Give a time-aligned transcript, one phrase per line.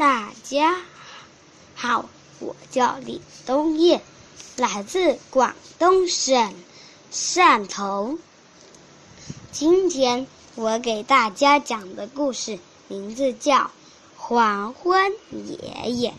[0.00, 0.80] 大家
[1.74, 2.08] 好，
[2.38, 4.00] 我叫李东业，
[4.56, 6.54] 来自广东省
[7.12, 8.18] 汕头。
[9.52, 12.58] 今天我给大家讲的故事
[12.88, 13.56] 名字叫
[14.16, 16.10] 《黄昏爷爷》。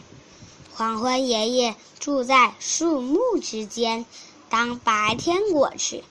[0.75, 4.05] 黄昏爷爷住在树木之间。
[4.47, 6.03] 当白天过去，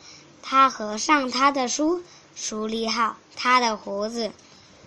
[0.43, 2.03] 他合上他的书，
[2.35, 4.33] 梳理好他的胡子，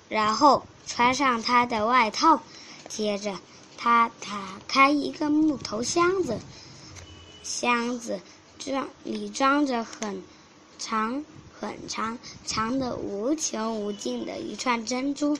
[0.09, 2.41] 然后穿上他的外套。
[2.89, 3.39] 接着，
[3.77, 6.39] 他打开一个木头箱子，
[7.41, 8.21] 箱子
[8.59, 10.23] 装里装着很
[10.77, 11.25] 长、
[11.59, 15.37] 很长、长的无穷无尽的一串珍珠。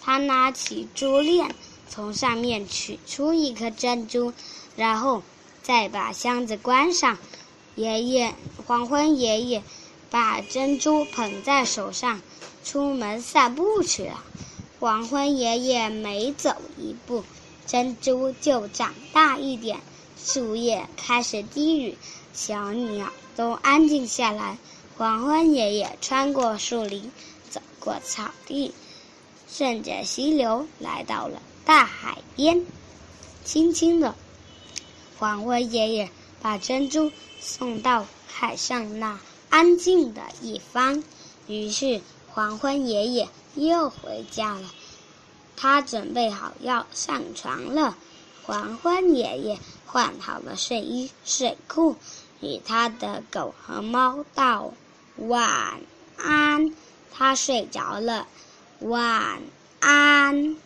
[0.00, 1.54] 他拿起珠链，
[1.88, 4.32] 从上面取出一颗珍珠，
[4.76, 5.22] 然后
[5.62, 7.18] 再把箱子关上。
[7.74, 8.34] 爷爷，
[8.66, 9.62] 黄昏爷爷
[10.10, 12.20] 把珍珠捧在手上，
[12.62, 14.22] 出门散步去了。
[14.80, 17.24] 黄昏爷爷每走一步，
[17.66, 19.80] 珍珠就长大一点，
[20.22, 21.96] 树叶开始低语，
[22.32, 24.58] 小鸟都安静下来。
[24.96, 27.10] 黄昏爷爷穿过树林，
[27.50, 28.74] 走过草地，
[29.48, 32.66] 顺着溪流来到了大海边。
[33.44, 34.14] 轻轻的，
[35.18, 36.10] 黄昏爷爷
[36.42, 37.10] 把珍珠
[37.40, 41.02] 送到海上那安静的一方。
[41.46, 42.00] 于是，
[42.34, 43.28] 黄昏爷爷。
[43.54, 44.68] 又回家了，
[45.56, 47.96] 他准备好要上床了。
[48.42, 51.94] 黄昏爷爷换好了睡衣睡裤，
[52.40, 54.72] 与他的狗和猫道
[55.18, 55.80] 晚
[56.16, 56.74] 安。
[57.12, 58.26] 他睡着了，
[58.80, 59.40] 晚
[59.78, 60.56] 安。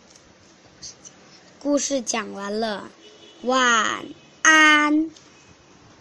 [1.61, 2.89] 故事讲完了，
[3.43, 4.07] 晚
[4.41, 5.11] 安。